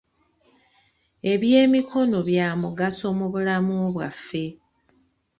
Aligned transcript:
Eby'emikono 1.31 2.17
bya 2.27 2.47
mugaso 2.61 3.07
mu 3.17 3.25
bulamu 3.33 3.77
bwaffe. 3.93 4.45